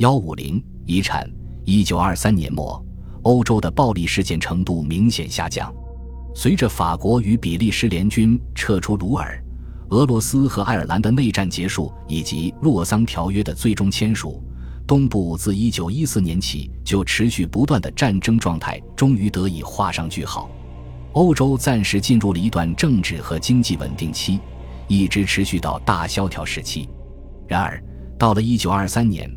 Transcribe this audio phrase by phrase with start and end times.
[0.00, 1.30] 幺五零遗产。
[1.66, 2.82] 一九二三年末，
[3.20, 5.70] 欧洲的暴力事件程度明显下降。
[6.34, 9.38] 随着法国与比利时联军撤出鲁尔，
[9.90, 14.42] 俄罗斯和爱尔兰的内战结束，以及洛桑条约的最终签署，
[14.86, 20.48] 东部自一九一四年起就持续不断的战争状态终于得以画上句号。
[21.12, 24.40] 欧洲暂时进入了一段政治和经济稳定期，
[24.88, 26.88] 一直持续到大萧条时期。
[27.46, 27.78] 然而，
[28.18, 29.30] 到了一九二三年。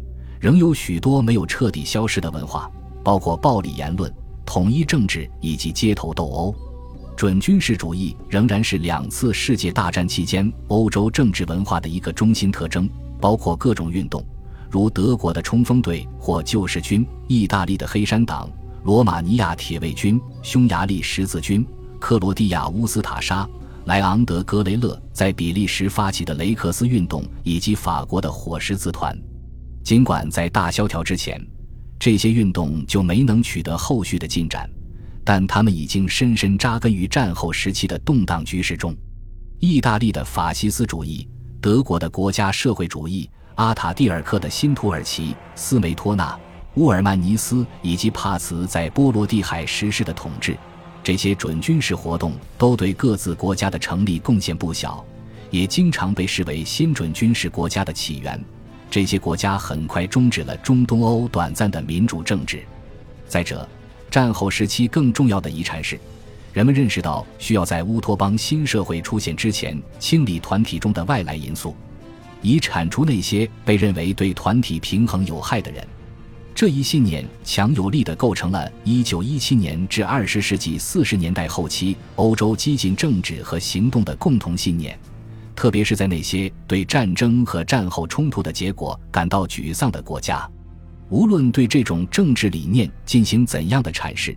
[0.44, 2.70] 仍有许多没有彻底消失的文化，
[3.02, 4.14] 包括暴力言论、
[4.46, 6.54] 统一政治以及街头斗殴。
[7.16, 12.90] 准军事主义仍然是两次世界大战期间欧洲政治文化的一个中心特征，
[13.22, 14.22] 包括各种运动，
[14.70, 18.50] 如德国的冲锋队或救世军、意大利的黑山党、
[18.84, 21.66] 罗马尼亚铁卫军、匈牙利十字军、
[22.02, 23.48] 克罗地亚乌斯塔沙、
[23.86, 29.18] 莱昂德格雷勒在比利时发起的雷克斯运动，以及法国的火十字团。
[29.84, 31.40] 尽管在大萧条之前，
[32.00, 34.70] 这些运动就没能取得后续的进展，
[35.26, 38.96] 但他们已经深深扎根于战后时期的动荡局势中。
[39.60, 41.28] 意大利的法西斯主义、
[41.62, 46.38] 德国的国家社会主义、阿塔蒂尔克的新土耳其、斯梅托纳、
[46.76, 50.58] 乌尔曼尼斯以及帕茨在波罗的海实施的统治，
[51.04, 55.06] 这些准军事活动都对各自国家的成立贡献不小，
[55.52, 58.42] 也经常被视为新准军事国家的起源。
[58.94, 62.64] 这些国家很快终止了中东欧短暂的民主政治。
[63.28, 63.68] 再者，
[64.12, 66.00] 战后时期更重要的遗产是，
[66.54, 71.76] 人们认识到需要在乌托邦新社会出现之前清理团体中的外来因素，
[72.44, 75.84] 以铲除那些被认为对团体平衡有害的人。
[76.54, 84.96] 这一信念强有力地构成了1917年至20世纪40年代后期欧洲激进政治和行动的共同信念。
[85.56, 90.50] 特别是在那些对战争和战后冲突的结果感到沮丧的国家，
[91.10, 94.36] 无论对这种政治理念进行怎样的阐释，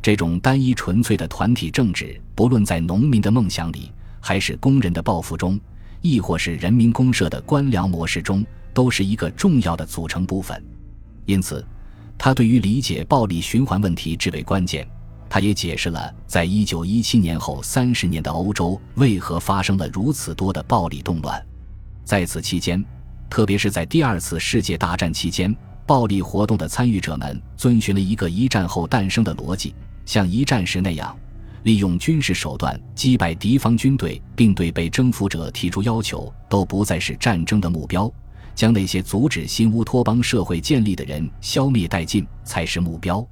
[0.00, 5.58] 这种单一纯粹的团体政治，不论在农民的梦想里，还是工人的抱负中，
[6.00, 10.62] 亦或是人民公社的官僚模式中，都是一个重要的组成部分。
[11.26, 11.64] 因此，
[12.16, 14.86] 它对于理解暴力循环问题至为关键。
[15.34, 21.44] 他也解释了，在一九一七年后三十年的欧洲为何发生了如此多的暴力动乱。
[22.04, 22.80] 在此期间，
[23.28, 25.52] 特别是在第二次世界大战期间，
[25.84, 29.74] 暴力活动的参与者们遵循了一个一战后诞生的逻辑：
[30.06, 31.18] 像一战时那样，
[31.64, 38.06] 利用军事手段击败敌方军队，并对被征服者提出要求，都不再是战争的目标；
[38.54, 43.26] 将那些阻止新乌托邦社会建立的人消灭殆尽，才是目标。